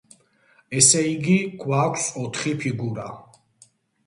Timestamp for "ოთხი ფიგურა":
2.23-3.07